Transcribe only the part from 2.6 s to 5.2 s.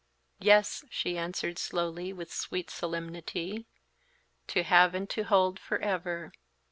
solemnity; "to have and